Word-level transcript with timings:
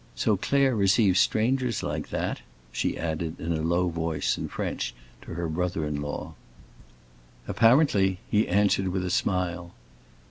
"So 0.15 0.35
Claire 0.35 0.75
receives 0.75 1.19
strangers, 1.19 1.83
like 1.83 2.09
that?" 2.09 2.41
she 2.71 2.97
added, 2.97 3.39
in 3.39 3.53
a 3.53 3.61
low 3.61 3.87
voice, 3.89 4.35
in 4.35 4.47
French, 4.47 4.95
to 5.21 5.35
her 5.35 5.47
brother 5.47 5.85
in 5.85 6.01
law. 6.01 6.33
"Apparently!" 7.47 8.17
he 8.27 8.47
answered 8.47 8.87
with 8.87 9.05
a 9.05 9.11
smile. 9.11 9.73